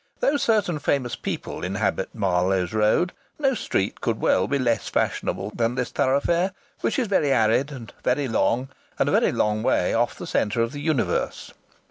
Though 0.19 0.37
certain 0.37 0.79
famous 0.79 1.15
people 1.15 1.63
inhabit 1.63 2.15
Marloes 2.15 2.73
Road, 2.73 3.13
no 3.37 3.53
street 3.53 4.01
could 4.01 4.19
well 4.19 4.47
be 4.47 4.57
less 4.57 4.87
fashionable 4.89 5.51
than 5.53 5.75
this 5.75 5.91
thoroughfare, 5.91 6.53
which 6.79 6.97
is 6.97 7.05
very 7.07 7.31
arid 7.31 7.71
and 7.71 7.93
very 8.03 8.27
long, 8.27 8.69
and 8.97 9.07
a 9.09 9.11
very 9.11 9.31
long 9.31 9.61
way 9.61 9.93
off 9.93 10.15
the 10.17 10.25
centre 10.25 10.63
of 10.63 10.71
the 10.71 10.81
universe. 10.81 11.51